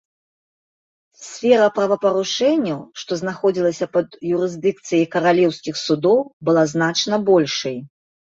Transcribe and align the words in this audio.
Сфера 1.25 1.67
правапарушэнняў, 1.75 2.79
што 3.01 3.11
знаходзіліся 3.21 3.85
пад 3.97 4.07
юрысдыкцыяй 4.35 5.05
каралеўскіх 5.17 5.75
судоў, 5.85 6.19
была 6.49 6.63
значна 6.75 7.15
большай. 7.29 7.77